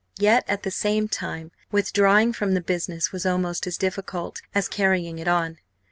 Yet, 0.17 0.43
at 0.47 0.63
the 0.63 0.71
same 0.71 1.07
time, 1.07 1.51
withdrawing 1.71 2.33
from 2.33 2.55
the 2.55 2.59
business, 2.61 3.11
was 3.11 3.23
almost 3.23 3.67
as 3.67 3.77
difficult 3.77 4.41
as 4.55 4.67
carrying 4.67 5.19
it 5.19 5.27
on. 5.27 5.59